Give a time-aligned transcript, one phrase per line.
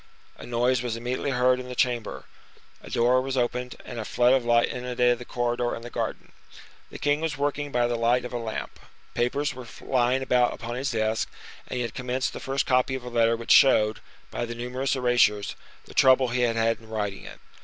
[0.35, 2.23] A noise was immediately heard in the chamber,
[2.81, 6.31] a door was opened, and a flood of light inundated the corridor and the garden.
[6.89, 8.79] The king was working by the light of a lamp.
[9.13, 11.29] Papers were lying about upon his desk,
[11.67, 13.99] and he had commenced the first copy of a letter which showed,
[14.31, 17.39] by the numerous erasures, the trouble he had had in writing it.